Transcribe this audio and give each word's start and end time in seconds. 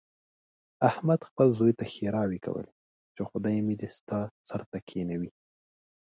احمد 0.89 1.19
خپل 1.29 1.47
زوی 1.59 1.73
ته 1.79 1.85
ښېراوې 1.93 2.39
کولې، 2.45 2.73
چې 3.15 3.21
خدای 3.29 3.57
مې 3.65 3.75
دې 3.81 3.89
ستا 3.97 4.19
سر 4.47 4.61
ته 4.71 4.77
کېنوي. 4.89 5.31